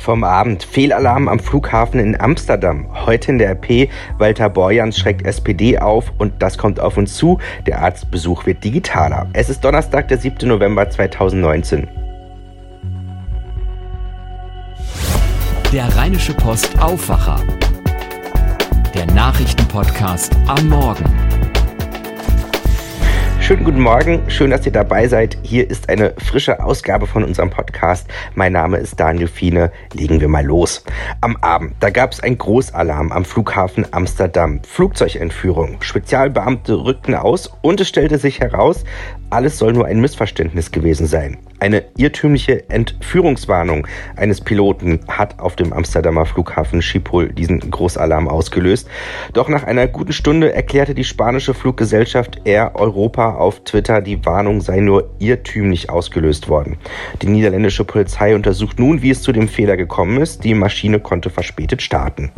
Vom 0.00 0.24
Abend 0.24 0.62
Fehlalarm 0.62 1.28
am 1.28 1.38
Flughafen 1.38 2.00
in 2.00 2.18
Amsterdam. 2.18 2.86
Heute 3.04 3.32
in 3.32 3.38
der 3.38 3.50
RP 3.50 3.90
Walter 4.16 4.48
Borjans 4.48 4.96
schreckt 4.98 5.26
SPD 5.26 5.78
auf 5.78 6.10
und 6.16 6.32
das 6.38 6.56
kommt 6.56 6.80
auf 6.80 6.96
uns 6.96 7.14
zu. 7.16 7.38
Der 7.66 7.82
Arztbesuch 7.82 8.46
wird 8.46 8.64
digitaler. 8.64 9.28
Es 9.34 9.50
ist 9.50 9.62
Donnerstag, 9.62 10.08
der 10.08 10.16
7. 10.16 10.48
November 10.48 10.88
2019. 10.88 11.86
Der 15.70 15.94
Rheinische 15.94 16.32
Post 16.32 16.80
Aufwacher. 16.80 17.36
Der 18.94 19.04
Nachrichtenpodcast 19.04 20.34
am 20.48 20.66
Morgen. 20.70 21.29
Schönen 23.50 23.64
guten 23.64 23.80
Morgen, 23.80 24.30
schön, 24.30 24.52
dass 24.52 24.64
ihr 24.64 24.70
dabei 24.70 25.08
seid. 25.08 25.36
Hier 25.42 25.68
ist 25.68 25.88
eine 25.88 26.14
frische 26.18 26.62
Ausgabe 26.62 27.08
von 27.08 27.24
unserem 27.24 27.50
Podcast. 27.50 28.06
Mein 28.36 28.52
Name 28.52 28.76
ist 28.76 29.00
Daniel 29.00 29.26
Fiene. 29.26 29.72
Legen 29.92 30.20
wir 30.20 30.28
mal 30.28 30.44
los. 30.44 30.84
Am 31.20 31.34
Abend, 31.40 31.74
da 31.80 31.90
gab 31.90 32.12
es 32.12 32.20
ein 32.20 32.38
Großalarm 32.38 33.10
am 33.10 33.24
Flughafen 33.24 33.84
Amsterdam. 33.90 34.60
Flugzeugentführung. 34.62 35.78
Spezialbeamte 35.82 36.74
rückten 36.84 37.16
aus 37.16 37.50
und 37.60 37.80
es 37.80 37.88
stellte 37.88 38.18
sich 38.18 38.38
heraus, 38.38 38.84
alles 39.30 39.58
soll 39.58 39.72
nur 39.72 39.86
ein 39.86 40.00
Missverständnis 40.00 40.70
gewesen 40.70 41.06
sein. 41.06 41.38
Eine 41.60 41.84
irrtümliche 41.96 42.70
Entführungswarnung 42.70 43.86
eines 44.16 44.40
Piloten 44.40 45.00
hat 45.08 45.38
auf 45.38 45.56
dem 45.56 45.72
Amsterdamer 45.72 46.24
Flughafen 46.24 46.82
Schiphol 46.82 47.32
diesen 47.32 47.60
Großalarm 47.60 48.28
ausgelöst. 48.28 48.88
Doch 49.32 49.48
nach 49.48 49.64
einer 49.64 49.86
guten 49.86 50.12
Stunde 50.12 50.52
erklärte 50.52 50.94
die 50.94 51.04
spanische 51.04 51.54
Fluggesellschaft 51.54 52.40
Air 52.44 52.72
Europa 52.76 53.36
auf 53.40 53.64
Twitter, 53.64 54.00
die 54.00 54.24
Warnung 54.24 54.60
sei 54.60 54.80
nur 54.80 55.10
irrtümlich 55.18 55.90
ausgelöst 55.90 56.48
worden. 56.48 56.76
Die 57.22 57.28
niederländische 57.28 57.84
Polizei 57.84 58.34
untersucht 58.34 58.78
nun, 58.78 59.02
wie 59.02 59.10
es 59.10 59.22
zu 59.22 59.32
dem 59.32 59.48
Fehler 59.48 59.76
gekommen 59.76 60.20
ist. 60.20 60.44
Die 60.44 60.54
Maschine 60.54 61.00
konnte 61.00 61.30
verspätet 61.30 61.82
starten. 61.82 62.30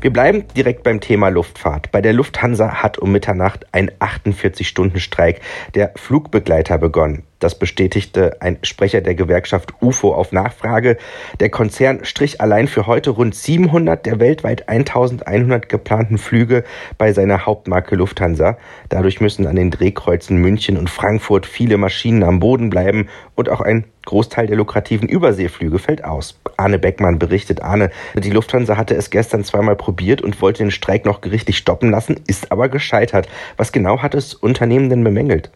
Wir 0.00 0.12
bleiben 0.12 0.44
direkt 0.56 0.82
beim 0.82 1.00
Thema 1.00 1.28
Luftfahrt. 1.28 1.90
Bei 1.92 2.00
der 2.00 2.12
Lufthansa 2.12 2.82
hat 2.82 2.98
um 2.98 3.12
Mitternacht 3.12 3.66
ein 3.72 3.90
48-Stunden-Streik 3.90 5.40
der 5.74 5.92
Flugbegleiter 5.96 6.78
begonnen. 6.78 7.24
Das 7.38 7.58
bestätigte 7.58 8.40
ein 8.40 8.58
Sprecher 8.62 9.00
der 9.00 9.14
Gewerkschaft 9.14 9.74
UFO 9.80 10.14
auf 10.14 10.32
Nachfrage. 10.32 10.96
Der 11.40 11.50
Konzern 11.50 12.04
strich 12.04 12.40
allein 12.40 12.68
für 12.68 12.86
heute 12.86 13.10
rund 13.10 13.34
700 13.34 14.06
der 14.06 14.20
weltweit 14.20 14.68
1100 14.68 15.68
geplanten 15.68 16.18
Flüge 16.18 16.64
bei 16.96 17.12
seiner 17.12 17.44
Hauptmarke 17.44 17.96
Lufthansa. 17.96 18.56
Dadurch 18.88 19.20
müssen 19.20 19.46
an 19.46 19.56
den 19.56 19.70
Drehkreuzen 19.70 20.38
München 20.38 20.76
und 20.76 20.90
Frankfurt 20.90 21.46
viele 21.46 21.76
Maschinen 21.76 22.22
am 22.22 22.40
Boden 22.40 22.70
bleiben 22.70 23.08
und 23.34 23.48
auch 23.48 23.60
ein 23.60 23.84
Großteil 24.04 24.46
der 24.46 24.56
lukrativen 24.56 25.08
Überseeflüge 25.08 25.78
fällt 25.78 26.04
aus. 26.04 26.38
Arne 26.56 26.78
Beckmann 26.78 27.18
berichtet, 27.18 27.62
Arne, 27.62 27.90
die 28.14 28.30
Lufthansa 28.30 28.76
hatte 28.76 28.94
es 28.94 29.10
gestern 29.10 29.44
zweimal 29.44 29.76
probiert 29.76 30.22
und 30.22 30.40
wollte 30.40 30.62
den 30.62 30.70
Streik 30.70 31.04
noch 31.04 31.20
gerichtlich 31.20 31.58
stoppen 31.58 31.90
lassen, 31.90 32.20
ist 32.26 32.52
aber 32.52 32.68
gescheitert. 32.68 33.28
Was 33.56 33.72
genau 33.72 34.02
hat 34.02 34.14
das 34.14 34.34
Unternehmen 34.34 34.90
denn 34.90 35.04
bemängelt? 35.04 35.50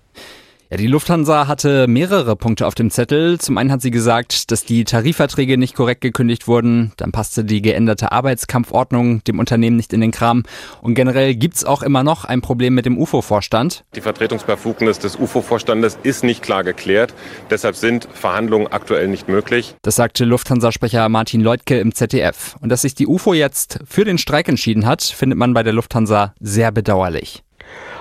Ja, 0.71 0.77
die 0.77 0.87
Lufthansa 0.87 1.47
hatte 1.47 1.87
mehrere 1.89 2.37
Punkte 2.37 2.67
auf 2.67 2.75
dem 2.75 2.91
Zettel. 2.91 3.41
Zum 3.41 3.57
einen 3.57 3.73
hat 3.73 3.81
sie 3.81 3.91
gesagt, 3.91 4.51
dass 4.51 4.67
die 4.67 4.85
Tarifverträge 4.85 5.57
nicht 5.57 5.75
korrekt 5.75 6.03
gekündigt 6.03 6.47
wurden. 6.47 6.93
Dann 6.99 7.11
passte 7.11 7.43
die 7.43 7.63
geänderte 7.63 8.13
Arbeitskampfordnung 8.13 9.25
dem 9.25 9.39
Unternehmen 9.39 9.77
nicht 9.77 9.95
in 9.95 10.03
den 10.03 10.11
Kram. 10.11 10.43
Und 10.83 10.93
generell 10.93 11.35
gibt's 11.37 11.65
auch 11.65 11.81
immer 11.81 12.05
noch 12.05 12.27
ein 12.27 12.43
Problem 12.43 12.75
mit 12.75 12.85
dem 12.85 12.99
UFO-Vorstand. 12.99 13.85
Die 13.95 14.03
Vertretungsbefugnis 14.03 14.99
des 14.99 15.17
UFO-Vorstandes 15.17 15.99
ist 16.03 16.23
nicht 16.23 16.43
klar 16.43 16.65
geklärt. 16.65 17.15
Deshalb 17.49 17.75
sind 17.75 18.07
Verhandlungen 18.13 18.67
aktuell 18.67 19.09
nicht 19.09 19.27
möglich. 19.27 19.75
Das 19.81 19.97
sagte 19.97 20.27
Lufthansa-Sprecher 20.27 21.09
Martin 21.09 21.41
Leutke 21.41 21.81
im 21.81 21.95
ZDF. 21.95 22.57
Und 22.61 22.69
dass 22.69 22.83
sich 22.83 22.95
die 22.95 23.07
UFO 23.07 23.33
jetzt 23.33 23.79
für 23.87 24.05
den 24.05 24.19
Streik 24.19 24.49
entschieden 24.49 24.85
hat, 24.85 25.03
findet 25.03 25.39
man 25.39 25.55
bei 25.55 25.63
der 25.63 25.73
Lufthansa 25.73 26.35
sehr 26.41 26.73
bedauerlich. 26.73 27.43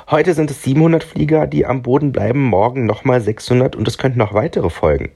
Heute 0.09 0.33
sind 0.33 0.51
es 0.51 0.63
700 0.63 1.03
Flieger, 1.03 1.47
die 1.47 1.65
am 1.65 1.81
Boden 1.81 2.11
bleiben, 2.11 2.43
morgen 2.43 2.85
nochmal 2.85 3.21
600 3.21 3.75
und 3.75 3.87
es 3.87 3.97
könnten 3.97 4.19
noch 4.19 4.33
weitere 4.33 4.69
folgen. 4.69 5.11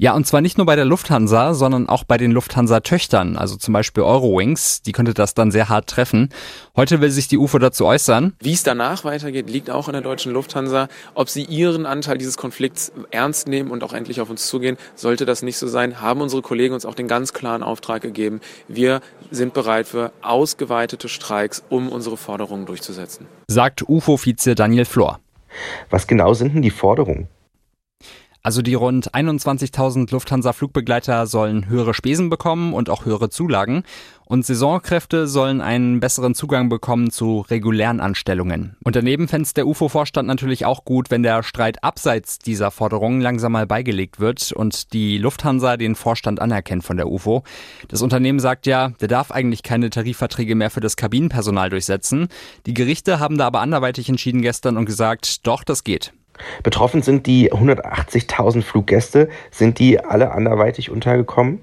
Ja, 0.00 0.14
und 0.14 0.28
zwar 0.28 0.40
nicht 0.40 0.58
nur 0.58 0.64
bei 0.64 0.76
der 0.76 0.84
Lufthansa, 0.84 1.54
sondern 1.54 1.88
auch 1.88 2.04
bei 2.04 2.18
den 2.18 2.30
Lufthansa-Töchtern, 2.30 3.36
also 3.36 3.56
zum 3.56 3.74
Beispiel 3.74 4.04
Eurowings. 4.04 4.80
Die 4.82 4.92
könnte 4.92 5.12
das 5.12 5.34
dann 5.34 5.50
sehr 5.50 5.68
hart 5.68 5.88
treffen. 5.88 6.28
Heute 6.76 7.00
will 7.00 7.10
sich 7.10 7.26
die 7.26 7.36
UFO 7.36 7.58
dazu 7.58 7.84
äußern. 7.84 8.34
Wie 8.38 8.52
es 8.52 8.62
danach 8.62 9.02
weitergeht, 9.02 9.50
liegt 9.50 9.70
auch 9.70 9.88
in 9.88 9.94
der 9.94 10.02
deutschen 10.02 10.32
Lufthansa. 10.32 10.86
Ob 11.14 11.28
sie 11.28 11.42
ihren 11.42 11.84
Anteil 11.84 12.16
dieses 12.16 12.36
Konflikts 12.36 12.92
ernst 13.10 13.48
nehmen 13.48 13.72
und 13.72 13.82
auch 13.82 13.92
endlich 13.92 14.20
auf 14.20 14.30
uns 14.30 14.46
zugehen, 14.46 14.76
sollte 14.94 15.26
das 15.26 15.42
nicht 15.42 15.58
so 15.58 15.66
sein, 15.66 16.00
haben 16.00 16.20
unsere 16.20 16.42
Kollegen 16.42 16.74
uns 16.74 16.86
auch 16.86 16.94
den 16.94 17.08
ganz 17.08 17.32
klaren 17.32 17.64
Auftrag 17.64 18.00
gegeben. 18.00 18.40
Wir 18.68 19.00
sind 19.32 19.52
bereit 19.52 19.88
für 19.88 20.12
ausgeweitete 20.22 21.08
Streiks, 21.08 21.64
um 21.70 21.88
unsere 21.88 22.16
Forderungen 22.16 22.66
durchzusetzen. 22.66 23.26
Sagt 23.48 23.88
UFO-Vize 23.88 24.54
Daniel 24.54 24.84
Flor. 24.84 25.18
Was 25.90 26.06
genau 26.06 26.34
sind 26.34 26.54
denn 26.54 26.62
die 26.62 26.70
Forderungen? 26.70 27.26
Also 28.42 28.62
die 28.62 28.74
rund 28.74 29.14
21.000 29.14 30.10
Lufthansa-Flugbegleiter 30.12 31.26
sollen 31.26 31.68
höhere 31.68 31.92
Spesen 31.92 32.30
bekommen 32.30 32.72
und 32.72 32.88
auch 32.88 33.04
höhere 33.04 33.30
Zulagen. 33.30 33.82
Und 34.24 34.44
Saisonkräfte 34.44 35.26
sollen 35.26 35.60
einen 35.60 36.00
besseren 36.00 36.34
Zugang 36.34 36.68
bekommen 36.68 37.10
zu 37.10 37.40
regulären 37.40 38.00
Anstellungen. 38.00 38.76
Und 38.84 38.94
daneben 38.94 39.26
fände 39.26 39.48
der 39.56 39.66
UFO-Vorstand 39.66 40.28
natürlich 40.28 40.66
auch 40.66 40.84
gut, 40.84 41.10
wenn 41.10 41.22
der 41.22 41.42
Streit 41.42 41.82
abseits 41.82 42.38
dieser 42.38 42.70
Forderungen 42.70 43.20
langsam 43.20 43.52
mal 43.52 43.66
beigelegt 43.66 44.20
wird 44.20 44.52
und 44.52 44.92
die 44.92 45.18
Lufthansa 45.18 45.76
den 45.76 45.94
Vorstand 45.94 46.40
anerkennt 46.40 46.84
von 46.84 46.98
der 46.98 47.08
UFO. 47.08 47.42
Das 47.88 48.02
Unternehmen 48.02 48.38
sagt 48.38 48.66
ja, 48.66 48.90
der 49.00 49.08
darf 49.08 49.30
eigentlich 49.30 49.62
keine 49.62 49.88
Tarifverträge 49.90 50.54
mehr 50.54 50.70
für 50.70 50.80
das 50.80 50.96
Kabinenpersonal 50.96 51.70
durchsetzen. 51.70 52.28
Die 52.66 52.74
Gerichte 52.74 53.18
haben 53.18 53.38
da 53.38 53.46
aber 53.46 53.60
anderweitig 53.60 54.10
entschieden 54.10 54.42
gestern 54.42 54.76
und 54.76 54.84
gesagt, 54.84 55.46
doch, 55.46 55.64
das 55.64 55.84
geht. 55.84 56.12
Betroffen 56.62 57.02
sind 57.02 57.26
die 57.26 57.52
180.000 57.52 58.62
Fluggäste. 58.62 59.28
Sind 59.50 59.78
die 59.78 60.00
alle 60.00 60.32
anderweitig 60.32 60.90
untergekommen? 60.90 61.60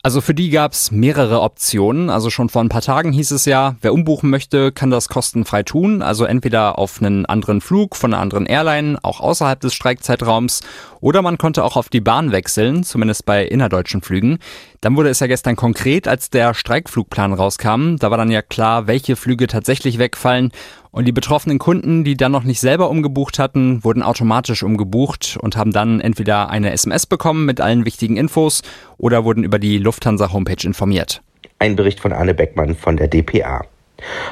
Also 0.00 0.20
für 0.20 0.32
die 0.32 0.50
gab 0.50 0.72
es 0.72 0.92
mehrere 0.92 1.40
Optionen. 1.40 2.08
Also 2.08 2.30
schon 2.30 2.48
vor 2.48 2.62
ein 2.62 2.68
paar 2.68 2.82
Tagen 2.82 3.12
hieß 3.12 3.32
es 3.32 3.44
ja, 3.46 3.74
wer 3.80 3.92
umbuchen 3.92 4.30
möchte, 4.30 4.70
kann 4.70 4.90
das 4.90 5.08
kostenfrei 5.08 5.64
tun. 5.64 6.02
Also 6.02 6.24
entweder 6.24 6.78
auf 6.78 7.02
einen 7.02 7.26
anderen 7.26 7.60
Flug 7.60 7.96
von 7.96 8.14
einer 8.14 8.22
anderen 8.22 8.46
Airline, 8.46 8.96
auch 9.02 9.20
außerhalb 9.20 9.60
des 9.60 9.74
Streikzeitraums, 9.74 10.62
oder 11.00 11.20
man 11.20 11.36
konnte 11.36 11.64
auch 11.64 11.76
auf 11.76 11.88
die 11.88 12.00
Bahn 12.00 12.30
wechseln, 12.30 12.84
zumindest 12.84 13.26
bei 13.26 13.44
innerdeutschen 13.44 14.00
Flügen. 14.00 14.38
Dann 14.80 14.96
wurde 14.96 15.08
es 15.08 15.18
ja 15.18 15.26
gestern 15.26 15.56
konkret, 15.56 16.06
als 16.06 16.30
der 16.30 16.54
Streikflugplan 16.54 17.32
rauskam. 17.32 17.96
Da 17.96 18.10
war 18.10 18.18
dann 18.18 18.30
ja 18.30 18.42
klar, 18.42 18.86
welche 18.86 19.16
Flüge 19.16 19.48
tatsächlich 19.48 19.98
wegfallen. 19.98 20.52
Und 20.92 21.06
die 21.06 21.12
betroffenen 21.12 21.58
Kunden, 21.58 22.04
die 22.04 22.16
dann 22.16 22.30
noch 22.30 22.44
nicht 22.44 22.60
selber 22.60 22.88
umgebucht 22.88 23.40
hatten, 23.40 23.82
wurden 23.82 24.04
automatisch 24.04 24.62
umgebucht 24.62 25.36
und 25.40 25.56
haben 25.56 25.72
dann 25.72 26.00
entweder 26.00 26.50
eine 26.50 26.70
SMS 26.70 27.06
bekommen 27.06 27.44
mit 27.44 27.60
allen 27.60 27.84
wichtigen 27.84 28.16
Infos 28.16 28.62
oder 28.98 29.24
wurden 29.24 29.42
über 29.42 29.58
die 29.58 29.78
Lufthansa-Homepage 29.78 30.64
informiert. 30.64 31.22
Ein 31.58 31.74
Bericht 31.74 31.98
von 31.98 32.12
Arne 32.12 32.34
Beckmann 32.34 32.76
von 32.76 32.96
der 32.96 33.08
DPA. 33.08 33.64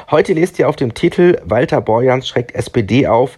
Heute 0.09 0.31
lest 0.31 0.59
ihr 0.59 0.69
auf 0.69 0.77
dem 0.77 0.93
Titel 0.93 1.41
Walter 1.43 1.81
Borjans 1.81 2.25
schreckt 2.25 2.55
SPD 2.55 3.05
auf. 3.05 3.37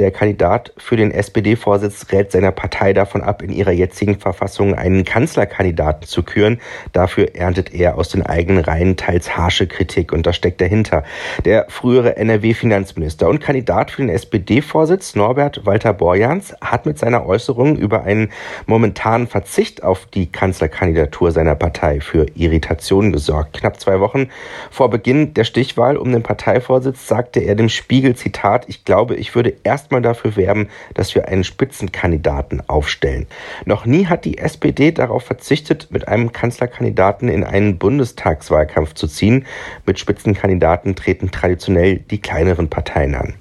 Der 0.00 0.10
Kandidat 0.10 0.72
für 0.78 0.96
den 0.96 1.10
SPD-Vorsitz 1.10 2.06
rät 2.10 2.32
seiner 2.32 2.52
Partei 2.52 2.94
davon 2.94 3.20
ab, 3.20 3.42
in 3.42 3.52
ihrer 3.52 3.72
jetzigen 3.72 4.18
Verfassung 4.18 4.74
einen 4.74 5.04
Kanzlerkandidaten 5.04 6.06
zu 6.06 6.22
küren. 6.22 6.58
Dafür 6.94 7.34
erntet 7.34 7.74
er 7.74 7.98
aus 7.98 8.08
den 8.08 8.24
eigenen 8.24 8.64
Reihen 8.64 8.96
teils 8.96 9.36
harsche 9.36 9.66
Kritik 9.66 10.14
und 10.14 10.24
das 10.24 10.36
steckt 10.36 10.62
dahinter. 10.62 11.04
Der 11.44 11.66
frühere 11.68 12.16
NRW-Finanzminister 12.16 13.28
und 13.28 13.40
Kandidat 13.40 13.90
für 13.90 14.00
den 14.00 14.08
SPD-Vorsitz 14.08 15.16
Norbert 15.16 15.66
Walter 15.66 15.92
Borjans 15.92 16.54
hat 16.62 16.86
mit 16.86 16.98
seiner 16.98 17.26
Äußerung 17.26 17.76
über 17.76 18.04
einen 18.04 18.30
momentanen 18.64 19.26
Verzicht 19.26 19.82
auf 19.82 20.06
die 20.06 20.32
Kanzlerkandidatur 20.32 21.30
seiner 21.30 21.56
Partei 21.56 22.00
für 22.00 22.24
Irritation 22.34 23.12
gesorgt. 23.12 23.58
Knapp 23.58 23.78
zwei 23.78 24.00
Wochen 24.00 24.30
vor 24.70 24.88
Beginn 24.88 25.34
der 25.34 25.44
Stichwahl 25.44 25.98
um 25.98 26.10
den 26.10 26.22
Parteivorsitz 26.22 27.06
sagte 27.06 27.40
er 27.40 27.54
dem 27.54 27.68
Spiegel 27.68 28.16
Zitat, 28.16 28.64
ich 28.66 28.86
glaube, 28.86 29.16
ich 29.16 29.34
würde 29.34 29.52
erst 29.62 29.89
erstmal 29.90 30.02
dafür 30.02 30.36
werben, 30.36 30.68
dass 30.94 31.16
wir 31.16 31.26
einen 31.26 31.42
Spitzenkandidaten 31.42 32.62
aufstellen. 32.68 33.26
Noch 33.64 33.86
nie 33.86 34.06
hat 34.06 34.24
die 34.24 34.38
SPD 34.38 34.92
darauf 34.92 35.24
verzichtet, 35.24 35.88
mit 35.90 36.06
einem 36.06 36.30
Kanzlerkandidaten 36.30 37.28
in 37.28 37.42
einen 37.42 37.76
Bundestagswahlkampf 37.76 38.94
zu 38.94 39.08
ziehen. 39.08 39.46
Mit 39.86 39.98
Spitzenkandidaten 39.98 40.94
treten 40.94 41.32
traditionell 41.32 41.96
die 41.96 42.20
kleineren 42.20 42.70
Parteien 42.70 43.16
an. 43.16 43.34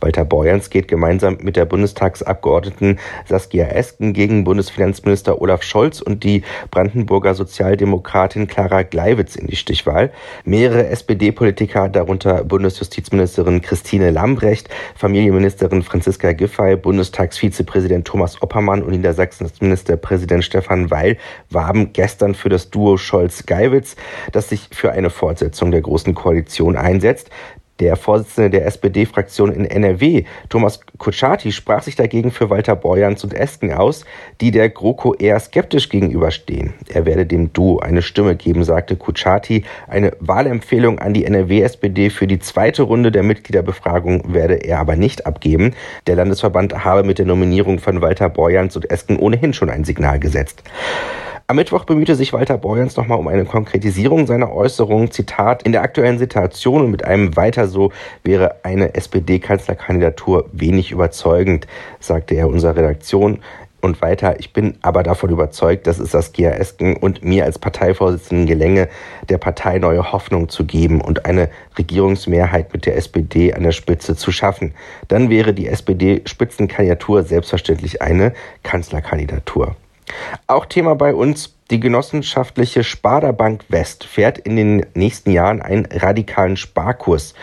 Walter 0.00 0.24
Borjans 0.24 0.70
geht 0.70 0.88
gemeinsam 0.88 1.38
mit 1.40 1.56
der 1.56 1.64
Bundestagsabgeordneten 1.64 2.98
Saskia 3.26 3.66
Esken 3.66 4.12
gegen 4.12 4.44
Bundesfinanzminister 4.44 5.40
Olaf 5.40 5.62
Scholz 5.62 6.00
und 6.00 6.24
die 6.24 6.42
Brandenburger 6.70 7.34
Sozialdemokratin 7.34 8.46
Clara 8.46 8.82
Gleiwitz 8.82 9.36
in 9.36 9.46
die 9.46 9.56
Stichwahl. 9.56 10.12
Mehrere 10.44 10.86
SPD-Politiker, 10.88 11.88
darunter 11.88 12.44
Bundesjustizministerin 12.44 13.60
Christine 13.62 14.10
Lambrecht, 14.10 14.68
Familienministerin 14.94 15.82
Franziska 15.82 16.32
Giffey, 16.32 16.76
Bundestagsvizepräsident 16.76 18.06
Thomas 18.06 18.40
Oppermann 18.42 18.82
und 18.82 18.90
Niedersachsens 18.90 19.60
Ministerpräsident 19.60 20.44
Stefan 20.44 20.90
Weil 20.90 21.18
warben 21.50 21.92
gestern 21.92 22.34
für 22.34 22.48
das 22.48 22.70
Duo 22.70 22.96
Scholz-Geiwitz, 22.96 23.96
das 24.32 24.48
sich 24.48 24.68
für 24.72 24.92
eine 24.92 25.10
Fortsetzung 25.10 25.70
der 25.70 25.80
Großen 25.80 26.14
Koalition 26.14 26.76
einsetzt. 26.76 27.30
Der 27.78 27.96
Vorsitzende 27.96 28.48
der 28.48 28.66
SPD-Fraktion 28.66 29.52
in 29.52 29.66
NRW, 29.66 30.24
Thomas 30.48 30.80
Kutschaty, 30.96 31.52
sprach 31.52 31.82
sich 31.82 31.94
dagegen 31.94 32.30
für 32.30 32.48
Walter 32.48 32.74
Borjans 32.74 33.22
und 33.22 33.34
Esken 33.34 33.72
aus, 33.72 34.06
die 34.40 34.50
der 34.50 34.70
GroKo 34.70 35.14
eher 35.14 35.38
skeptisch 35.38 35.90
gegenüberstehen. 35.90 36.72
Er 36.88 37.04
werde 37.04 37.26
dem 37.26 37.52
Duo 37.52 37.78
eine 37.80 38.00
Stimme 38.00 38.34
geben, 38.34 38.64
sagte 38.64 38.96
Kutschaty. 38.96 39.64
Eine 39.88 40.12
Wahlempfehlung 40.20 40.98
an 40.98 41.12
die 41.12 41.26
NRW-SPD 41.26 42.08
für 42.08 42.26
die 42.26 42.38
zweite 42.38 42.82
Runde 42.82 43.12
der 43.12 43.22
Mitgliederbefragung 43.22 44.32
werde 44.32 44.54
er 44.54 44.78
aber 44.78 44.96
nicht 44.96 45.26
abgeben. 45.26 45.74
Der 46.06 46.16
Landesverband 46.16 46.84
habe 46.84 47.04
mit 47.04 47.18
der 47.18 47.26
Nominierung 47.26 47.78
von 47.78 48.00
Walter 48.00 48.30
Borjans 48.30 48.74
und 48.76 48.90
Esken 48.90 49.18
ohnehin 49.18 49.52
schon 49.52 49.68
ein 49.68 49.84
Signal 49.84 50.18
gesetzt. 50.18 50.62
Am 51.48 51.54
Mittwoch 51.54 51.84
bemühte 51.84 52.16
sich 52.16 52.32
Walter 52.32 52.58
Borjans 52.58 52.96
nochmal 52.96 53.20
um 53.20 53.28
eine 53.28 53.44
Konkretisierung 53.44 54.26
seiner 54.26 54.52
Äußerungen. 54.52 55.12
Zitat, 55.12 55.62
in 55.62 55.70
der 55.70 55.82
aktuellen 55.82 56.18
Situation 56.18 56.82
und 56.82 56.90
mit 56.90 57.04
einem 57.04 57.36
weiter 57.36 57.68
so 57.68 57.92
wäre 58.24 58.64
eine 58.64 58.96
SPD-Kanzlerkandidatur 58.96 60.50
wenig 60.50 60.90
überzeugend, 60.90 61.68
sagte 62.00 62.34
er 62.34 62.48
unserer 62.48 62.74
Redaktion. 62.74 63.38
Und 63.80 64.02
weiter, 64.02 64.40
ich 64.40 64.52
bin 64.52 64.74
aber 64.82 65.04
davon 65.04 65.30
überzeugt, 65.30 65.86
dass 65.86 66.00
es 66.00 66.10
Saskia 66.10 66.50
Esken 66.50 66.96
und 66.96 67.24
mir 67.24 67.44
als 67.44 67.60
Parteivorsitzenden 67.60 68.48
gelänge, 68.48 68.88
der 69.28 69.38
Partei 69.38 69.78
neue 69.78 70.10
Hoffnung 70.10 70.48
zu 70.48 70.64
geben 70.64 71.00
und 71.00 71.26
eine 71.26 71.48
Regierungsmehrheit 71.78 72.72
mit 72.72 72.86
der 72.86 72.96
SPD 72.96 73.54
an 73.54 73.62
der 73.62 73.70
Spitze 73.70 74.16
zu 74.16 74.32
schaffen. 74.32 74.74
Dann 75.06 75.30
wäre 75.30 75.54
die 75.54 75.68
SPD-Spitzenkandidatur 75.68 77.22
selbstverständlich 77.22 78.02
eine 78.02 78.32
Kanzlerkandidatur. 78.64 79.76
Auch 80.46 80.66
Thema 80.66 80.94
bei 80.94 81.14
uns 81.14 81.54
die 81.70 81.80
genossenschaftliche 81.80 82.84
Sparda 82.84 83.32
Bank 83.32 83.64
West 83.68 84.04
fährt 84.04 84.38
in 84.38 84.56
den 84.56 84.86
nächsten 84.94 85.32
Jahren 85.32 85.60
einen 85.62 85.86
radikalen 85.86 86.56
Sparkurs. 86.56 87.34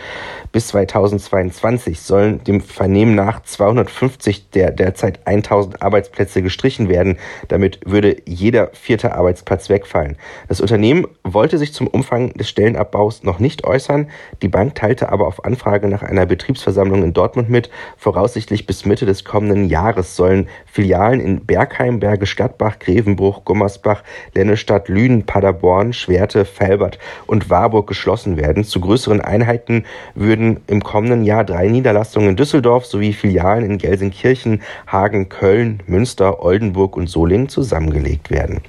Bis 0.54 0.68
2022 0.68 2.00
sollen 2.00 2.44
dem 2.44 2.60
Vernehmen 2.60 3.16
nach 3.16 3.42
250 3.42 4.50
der 4.50 4.70
derzeit 4.70 5.26
1000 5.26 5.82
Arbeitsplätze 5.82 6.42
gestrichen 6.42 6.88
werden. 6.88 7.18
Damit 7.48 7.80
würde 7.84 8.18
jeder 8.24 8.70
vierte 8.72 9.16
Arbeitsplatz 9.16 9.68
wegfallen. 9.68 10.16
Das 10.46 10.60
Unternehmen 10.60 11.08
wollte 11.24 11.58
sich 11.58 11.72
zum 11.72 11.88
Umfang 11.88 12.34
des 12.34 12.48
Stellenabbaus 12.48 13.24
noch 13.24 13.40
nicht 13.40 13.64
äußern. 13.64 14.08
Die 14.42 14.48
Bank 14.48 14.76
teilte 14.76 15.08
aber 15.08 15.26
auf 15.26 15.44
Anfrage 15.44 15.88
nach 15.88 16.04
einer 16.04 16.24
Betriebsversammlung 16.24 17.02
in 17.02 17.12
Dortmund 17.14 17.50
mit. 17.50 17.68
Voraussichtlich 17.96 18.64
bis 18.64 18.84
Mitte 18.84 19.06
des 19.06 19.24
kommenden 19.24 19.68
Jahres 19.68 20.14
sollen 20.14 20.46
Filialen 20.66 21.18
in 21.18 21.44
Bergheim, 21.44 21.98
Bergisch 21.98 22.36
Gladbach, 22.36 22.78
Grevenbruch, 22.78 23.44
Gummersbach, 23.44 24.04
Lennestadt, 24.34 24.88
Lünen, 24.88 25.26
Paderborn, 25.26 25.92
Schwerte, 25.92 26.44
Felbert 26.44 27.00
und 27.26 27.50
Warburg 27.50 27.88
geschlossen 27.88 28.36
werden. 28.36 28.62
Zu 28.62 28.78
größeren 28.78 29.20
Einheiten 29.20 29.84
würden 30.14 30.43
werden 30.44 30.60
im 30.66 30.82
kommenden 30.82 31.24
Jahr 31.24 31.44
drei 31.44 31.68
Niederlassungen 31.68 32.30
in 32.30 32.36
Düsseldorf 32.36 32.86
sowie 32.86 33.12
Filialen 33.12 33.64
in 33.64 33.78
Gelsenkirchen, 33.78 34.62
Hagen, 34.86 35.28
Köln, 35.28 35.82
Münster, 35.86 36.42
Oldenburg 36.42 36.96
und 36.96 37.08
Solingen 37.08 37.48
zusammengelegt 37.48 38.30
werden. 38.30 38.60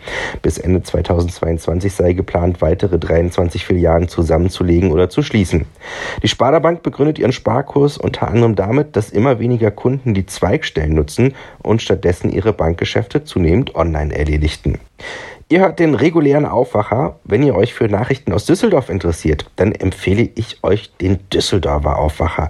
Bis 0.42 0.58
Ende 0.58 0.84
2022 0.84 1.94
sei 1.94 2.14
geplant, 2.14 2.62
weitere 2.62 2.98
23 2.98 3.66
Filialen 3.66 4.08
zusammenzulegen 4.08 4.92
oder 4.92 5.10
zu 5.10 5.22
schließen. 5.22 5.66
Die 6.24 6.28
Sparda 6.28 6.60
Bank 6.60 6.84
begründet 6.84 7.20
ihren 7.20 7.32
Sparkurs 7.32 7.98
unter 7.98 8.28
anderem 8.28 8.56
damit, 8.56 8.96
dass 8.96 9.10
immer 9.10 9.40
weniger 9.40 9.72
Kunden 9.72 10.14
die 10.14 10.26
Zweigstellen 10.26 10.94
nutzen 10.94 11.34
und 11.62 11.82
stattdessen 11.82 12.32
ihre 12.32 12.54
Bankgeschäfte 12.54 13.24
zunehmend 13.24 13.76
online 13.76 14.16
erledigten. 14.16 14.80
Ihr 15.48 15.60
hört 15.60 15.78
den 15.78 15.94
regulären 15.94 16.48
Aufwacher. 16.48 17.20
Wenn 17.24 17.44
ihr 17.44 17.54
euch 17.54 17.76
für 17.76 17.88
Nachrichten 17.88 18.34
aus 18.34 18.46
Düsseldorf 18.46 18.90
interessiert, 18.90 19.46
dann 19.58 19.74
empfehle 19.74 20.28
ich 20.34 20.64
euch 20.64 20.92
den 20.98 21.20
Düsseldorfer 21.30 22.00
Aufwacher. 22.00 22.50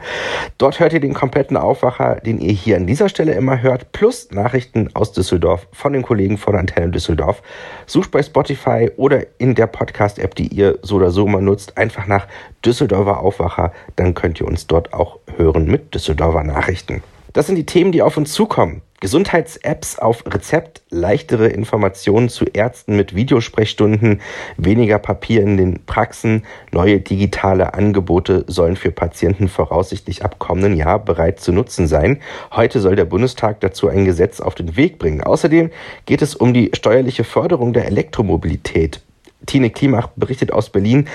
Dort 0.58 0.80
hört 0.80 0.94
ihr 0.94 1.02
den 1.02 1.14
kompletten 1.14 1.58
Aufwacher, 1.58 2.22
den 2.22 2.40
ihr 2.40 2.54
hier 2.54 2.78
an 2.78 2.88
dieser 2.88 3.10
Stelle 3.10 3.34
immer 3.34 3.62
hört, 3.62 3.92
plus 3.92 4.32
Nachrichten 4.32 4.92
aus 4.94 5.12
Düsseldorf 5.12 5.68
von 5.74 5.92
den 5.92 6.04
Kollegen 6.04 6.38
von 6.38 6.56
Antenne 6.56 6.88
Düsseldorf. 6.88 7.42
Sucht 7.86 8.12
bei 8.12 8.24
Spotify 8.24 8.90
oder 8.96 9.26
in 9.40 9.56
der 9.56 9.68
Podcast-App, 9.68 10.34
die 10.34 10.48
ihr 10.48 10.80
so 10.82 10.96
oder 10.96 11.12
so 11.12 11.28
mal 11.28 11.42
nutzt, 11.42 11.78
einfach 11.78 12.08
nach 12.08 12.28
Düsseldorfer 12.64 13.20
Aufwacher. 13.20 13.74
Dann 13.98 14.14
könnt 14.14 14.40
ihr 14.40 14.48
uns 14.48 14.68
dort 14.68 14.94
auch 14.94 15.20
hören 15.36 15.66
mit 15.66 15.94
Düsseldorfer 15.94 16.46
Nachrichten. 16.46 17.04
Das 17.34 17.48
sind 17.48 17.58
die 17.58 17.66
Themen, 17.66 17.92
die 17.92 18.02
auf 18.02 18.16
uns 18.16 18.32
zukommen. 18.32 18.84
Gesundheits-Apps 19.02 20.00
auf 20.00 20.24
Rezept, 20.26 20.82
leichtere 20.90 21.48
Informationen 21.48 22.30
zu 22.30 22.46
Ärzten 22.46 22.96
mit 22.96 23.14
Videosprechstunden, 23.14 24.22
weniger 24.56 25.00
Papier 25.00 25.42
in 25.42 25.58
den 25.58 25.86
Praxen, 25.86 26.44
neue 26.72 27.02
digitale 27.02 27.74
Angebote 27.74 28.46
sollen 28.48 28.78
für 28.78 28.92
Patienten 28.92 29.50
voraussichtlich 29.50 30.24
ab 30.24 30.40
kommenden 30.40 30.78
Jahr 30.78 31.00
bereits 31.00 31.44
zu 31.44 31.52
nutzen 31.52 31.88
sein. 31.88 32.22
Heute 32.52 32.80
soll 32.80 32.96
der 32.96 33.06
Bundestag 33.06 33.60
dazu 33.60 33.90
ein 33.90 34.06
Gesetz 34.06 34.40
auf 34.40 34.56
den 34.56 34.78
Weg 34.78 34.98
bringen. 34.98 35.22
Außerdem 35.22 35.72
geht 36.06 36.22
es 36.22 36.34
um 36.34 36.54
die 36.54 36.72
steuerliche 36.74 37.26
Förderung 37.26 37.74
der 37.74 37.86
Elektromobilität. 37.88 39.02
Tine 39.46 39.72
Klimach 39.72 40.08
berichtet 40.16 40.54
aus 40.54 40.70
Berlin. 40.70 41.08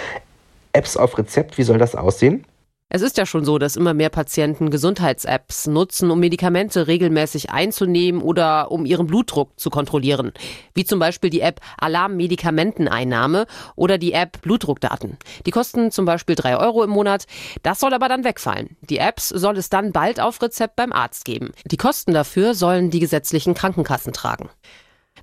Apps 0.73 0.97
auf 0.97 1.17
Rezept, 1.19 1.59
wie 1.59 1.65
soll 1.65 1.79
das 1.79 1.97
aussehen? 1.97 2.45
Es 2.93 3.03
ist 3.03 3.17
ja 3.19 3.25
schon 3.25 3.45
so, 3.45 3.59
dass 3.59 3.77
immer 3.77 3.95
mehr 3.95 4.11
Patienten 4.11 4.69
Gesundheits-Apps 4.69 5.69
nutzen, 5.69 6.11
um 6.11 6.19
Medikamente 6.19 6.89
regelmäßig 6.89 7.51
einzunehmen 7.51 8.21
oder 8.21 8.73
um 8.73 8.85
ihren 8.85 9.07
Blutdruck 9.07 9.53
zu 9.61 9.71
kontrollieren. 9.71 10.33
Wie 10.75 10.85
zum 10.85 10.99
Beispiel 10.99 11.31
die 11.31 11.41
App 11.41 11.61
Alarm 11.79 12.17
Medikamenteneinnahme 12.17 13.47
oder 13.77 13.97
die 13.97 14.13
App 14.13 14.43
Blutdruckdaten. 14.43 15.19
Die 15.47 15.53
kosten 15.53 15.93
zum 15.93 16.05
Beispiel 16.05 16.35
drei 16.35 16.57
Euro 16.57 16.83
im 16.83 16.91
Monat. 16.91 17.27
Das 17.63 17.79
soll 17.79 17.95
aber 17.95 18.09
dann 18.09 18.25
wegfallen. 18.25 18.77
Die 18.81 18.99
Apps 18.99 19.29
soll 19.29 19.57
es 19.57 19.71
dann 19.71 19.93
bald 19.93 20.19
auf 20.19 20.43
Rezept 20.43 20.75
beim 20.75 20.93
Arzt 20.93 21.25
geben. 21.25 21.53
Die 21.67 21.77
Kosten 21.77 22.13
dafür 22.13 22.55
sollen 22.55 22.91
die 22.91 22.99
gesetzlichen 22.99 23.55
Krankenkassen 23.55 24.13
tragen. 24.13 24.51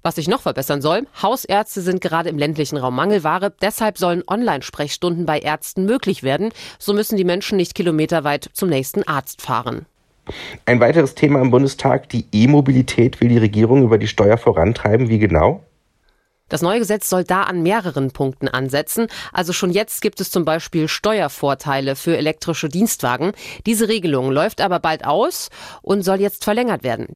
Was 0.03 0.15
sich 0.15 0.27
noch 0.27 0.41
verbessern 0.41 0.81
soll, 0.81 1.05
Hausärzte 1.21 1.81
sind 1.81 1.99
gerade 1.99 2.29
im 2.29 2.37
ländlichen 2.37 2.77
Raum 2.77 2.95
Mangelware, 2.95 3.53
deshalb 3.61 3.97
sollen 3.97 4.23
Online-Sprechstunden 4.25 5.25
bei 5.25 5.39
Ärzten 5.39 5.85
möglich 5.85 6.23
werden. 6.23 6.51
So 6.79 6.93
müssen 6.93 7.17
die 7.17 7.25
Menschen 7.25 7.57
nicht 7.57 7.75
kilometerweit 7.75 8.49
zum 8.53 8.69
nächsten 8.69 9.03
Arzt 9.03 9.41
fahren. 9.41 9.85
Ein 10.65 10.79
weiteres 10.79 11.15
Thema 11.15 11.41
im 11.41 11.51
Bundestag, 11.51 12.09
die 12.09 12.25
E-Mobilität 12.31 13.21
will 13.21 13.29
die 13.29 13.37
Regierung 13.37 13.83
über 13.83 13.97
die 13.97 14.07
Steuer 14.07 14.37
vorantreiben. 14.37 15.09
Wie 15.09 15.19
genau? 15.19 15.63
Das 16.49 16.61
neue 16.61 16.79
Gesetz 16.79 17.09
soll 17.09 17.23
da 17.23 17.43
an 17.43 17.61
mehreren 17.61 18.11
Punkten 18.11 18.47
ansetzen. 18.47 19.07
Also 19.33 19.53
schon 19.53 19.71
jetzt 19.71 20.01
gibt 20.01 20.21
es 20.21 20.31
zum 20.31 20.45
Beispiel 20.45 20.87
Steuervorteile 20.87 21.95
für 21.95 22.17
elektrische 22.17 22.69
Dienstwagen. 22.69 23.33
Diese 23.65 23.87
Regelung 23.87 24.31
läuft 24.31 24.61
aber 24.61 24.79
bald 24.79 25.05
aus 25.05 25.49
und 25.81 26.03
soll 26.03 26.21
jetzt 26.21 26.43
verlängert 26.43 26.83
werden. 26.83 27.07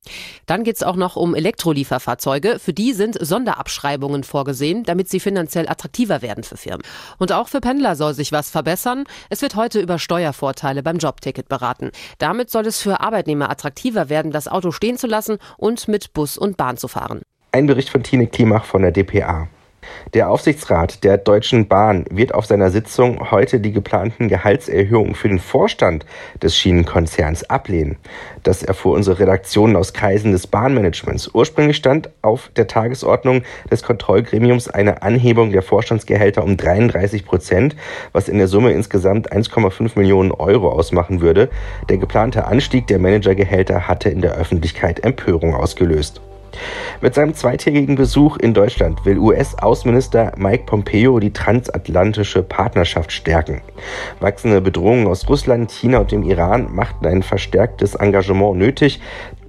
Dann 0.46 0.64
geht 0.64 0.76
es 0.76 0.84
auch 0.84 0.96
noch 0.96 1.16
um 1.16 1.34
Elektrolieferfahrzeuge. 1.36 2.60
Für 2.60 2.74
die 2.74 2.94
sind 2.94 3.18
Sonderabschreibungen 3.20 4.24
vorgesehen, 4.24 4.84
damit 4.84 5.10
sie 5.10 5.20
finanziell 5.20 5.70
attraktiver 5.70 6.22
werden 6.22 6.44
für 6.44 6.58
Firmen. 6.58 6.84
Und 7.18 7.32
auch 7.32 7.48
für 7.48 7.62
Pendler 7.62 7.96
soll 7.96 8.14
sich 8.14 8.32
was 8.32 8.50
verbessern. 8.50 9.06
Es 9.30 9.42
wird 9.42 9.56
heute 9.56 9.80
über 9.80 10.00
Steuervorteile 10.00 10.84
beim 10.84 10.98
Jobticket 10.98 11.48
beraten. 11.48 11.92
Damit 12.18 12.50
soll 12.50 12.68
es 12.68 12.82
für 12.82 13.00
Arbeitnehmer 13.00 13.50
attraktiver 13.50 14.10
werden, 14.10 14.32
das 14.32 14.48
Auto 14.48 14.72
stehen 14.72 14.98
zu 14.98 15.08
lassen 15.08 15.38
und 15.58 15.88
mit 15.88 16.14
Bus 16.14 16.38
und 16.38 16.58
Bahn 16.58 16.78
zu 16.78 16.88
fahren. 16.88 17.22
Ein 17.54 17.68
Bericht 17.68 17.90
von 17.90 18.02
Tine 18.02 18.28
Klimach 18.28 18.64
von 18.64 18.82
der 18.82 18.94
dpa. 18.94 19.50
Der 20.14 20.30
Aufsichtsrat 20.30 21.04
der 21.04 21.18
Deutschen 21.18 21.68
Bahn 21.68 22.06
wird 22.10 22.34
auf 22.34 22.46
seiner 22.46 22.72
Sitzung 22.72 23.30
heute 23.30 23.60
die 23.60 23.74
geplanten 23.74 24.30
Gehaltserhöhungen 24.30 25.16
für 25.16 25.28
den 25.28 25.40
Vorstand 25.40 26.06
des 26.42 26.56
Schienenkonzerns 26.56 27.50
ablehnen. 27.50 27.98
Das 28.44 28.64
erfuhr 28.64 28.94
unsere 28.94 29.20
Redaktion 29.20 29.76
aus 29.76 29.92
Kreisen 29.92 30.32
des 30.32 30.48
Bahnmanagements. 30.48 31.30
Ursprünglich 31.34 31.76
stand 31.76 32.10
auf 32.22 32.52
der 32.56 32.68
Tagesordnung 32.68 33.44
des 33.70 33.84
Kontrollgremiums 33.84 34.70
eine 34.70 35.02
Anhebung 35.02 35.52
der 35.52 35.62
Vorstandsgehälter 35.62 36.46
um 36.46 36.56
33 36.56 37.26
Prozent, 37.26 37.76
was 38.14 38.30
in 38.30 38.38
der 38.38 38.48
Summe 38.48 38.72
insgesamt 38.72 39.30
1,5 39.30 40.00
Millionen 40.00 40.32
Euro 40.32 40.70
ausmachen 40.70 41.20
würde. 41.20 41.50
Der 41.90 41.98
geplante 41.98 42.46
Anstieg 42.46 42.88
der 42.88 43.00
Managergehälter 43.00 43.90
hatte 43.90 44.08
in 44.08 44.22
der 44.22 44.36
Öffentlichkeit 44.36 45.04
Empörung 45.04 45.54
ausgelöst. 45.54 46.22
Mit 47.02 47.16
seinem 47.16 47.34
zweitägigen 47.34 47.96
Besuch 47.96 48.38
in 48.38 48.54
Deutschland 48.54 49.06
will 49.06 49.18
US-Außenminister 49.18 50.34
Mike 50.38 50.66
Pompeo 50.66 51.20
die 51.20 51.34
transatlantische 51.34 52.44
Partnerschaft 52.44 53.12
stärken. 53.12 53.62
Wachsende 54.20 54.62
Bedrohungen 54.62 55.08
aus 55.08 55.28
Russland, 55.30 55.72
China 55.72 56.00
und 56.00 56.12
dem 56.12 56.24
Iran 56.24 56.74
machten 56.74 57.06
ein 57.06 57.24
verstärktes 57.24 57.96
Engagement 57.96 58.58
nötig, 58.58 59.02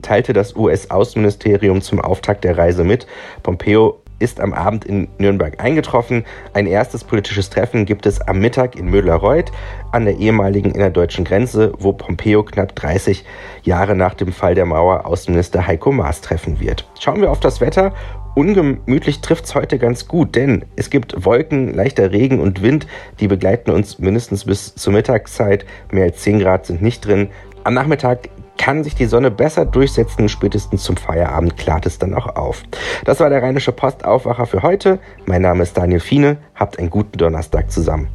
teilte 0.03 0.33
das 0.33 0.57
US-Außenministerium 0.57 1.81
zum 1.81 2.01
Auftakt 2.01 2.45
der 2.45 2.59
Reise 2.59 2.85
mit. 2.85 3.07
Pompeo 3.43 4.02
ist 4.23 4.41
am 4.41 4.55
Abend 4.55 4.85
in 4.85 5.09
Nürnberg 5.19 5.63
eingetroffen. 5.63 6.25
Ein 6.55 6.67
erstes 6.67 7.05
politisches 7.05 7.51
Treffen 7.51 7.85
gibt 7.85 8.07
es 8.07 8.21
am 8.21 8.39
Mittag 8.39 8.77
in 8.77 8.87
Müller-Reuth 8.87 9.53
an 9.91 10.05
der 10.07 10.17
ehemaligen 10.17 10.71
innerdeutschen 10.71 11.25
Grenze, 11.25 11.73
wo 11.79 11.93
Pompeo 11.93 12.43
knapp 12.43 12.75
30 12.75 13.25
Jahre 13.63 13.95
nach 13.95 14.15
dem 14.15 14.33
Fall 14.33 14.55
der 14.55 14.65
Mauer 14.65 15.05
Außenminister 15.05 15.67
Heiko 15.67 15.93
Maas 15.93 16.23
treffen 16.23 16.61
wird. 16.61 16.89
Schauen 16.99 17.21
wir 17.21 17.31
auf 17.31 17.41
das 17.41 17.61
Wetter 17.61 17.93
Ungemütlich 18.35 19.21
trifft 19.21 19.45
es 19.45 19.55
heute 19.55 19.79
ganz 19.79 20.09
gut, 20.09 20.37
denn 20.37 20.65
es 20.75 20.89
gibt 20.89 21.27
Wolken, 21.27 21.75
leichter 21.75 22.13
Regen 22.13 22.41
und 22.41 22.63
Wind, 22.63 22.87
die 23.21 23.29
begleiten 23.29 23.71
uns 23.71 23.99
mindestens 23.99 24.47
bis 24.47 24.75
zur 24.75 24.95
Mittagszeit. 24.95 25.67
Mehr 25.91 26.05
als 26.05 26.23
10 26.23 26.39
Grad 26.39 26.65
sind 26.65 26.81
nicht 26.81 27.07
drin. 27.07 27.29
Am 27.65 27.75
Nachmittag 27.75 28.31
kann 28.59 28.85
sich 28.85 28.95
die 28.95 29.07
Sonne 29.07 29.31
besser 29.31 29.65
durchsetzen. 29.65 30.29
Spätestens 30.29 30.83
zum 30.83 30.97
Feierabend 30.97 31.57
klart 31.57 31.87
es 31.87 31.99
dann 31.99 32.15
auch 32.15 32.37
auf. 32.37 32.63
Das 33.05 33.21
war 33.21 33.31
der 33.31 33.43
Rheinische 33.43 33.73
Postaufwacher 33.73 34.47
für 34.47 34.63
heute. 34.63 34.99
Mein 35.27 35.43
Name 35.43 35.63
ist 35.63 35.77
Daniel 35.77 36.01
Fiene. 36.01 36.39
Habt 36.55 36.79
einen 36.79 36.91
guten 36.91 37.19
Donnerstag 37.19 37.71
zusammen. 37.71 38.09